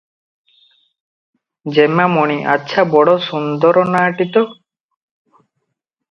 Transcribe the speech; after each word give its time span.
"ଯେମାମଣି! 1.75 2.37
ଆଚ୍ଛା 2.53 2.85
ବଡ 2.93 3.13
ସୁନ୍ଦର 3.25 3.83
ନାଁ 3.97 4.01
ଟି 4.23 4.27
ତ? 4.39 4.43